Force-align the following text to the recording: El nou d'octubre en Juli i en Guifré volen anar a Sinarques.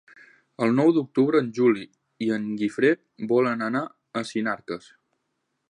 El 0.67 0.71
nou 0.77 0.87
d'octubre 0.95 1.41
en 1.45 1.51
Juli 1.57 1.83
i 2.27 2.31
en 2.39 2.49
Guifré 2.63 2.91
volen 3.35 3.63
anar 3.69 3.85
a 4.23 4.27
Sinarques. 4.31 4.91